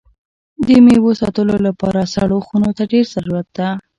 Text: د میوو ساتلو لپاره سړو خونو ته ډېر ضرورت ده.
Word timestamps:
د 0.67 0.67
میوو 0.85 1.11
ساتلو 1.21 1.55
لپاره 1.67 2.09
سړو 2.13 2.37
خونو 2.47 2.69
ته 2.77 2.83
ډېر 2.91 3.05
ضرورت 3.13 3.47
ده. 3.57 3.67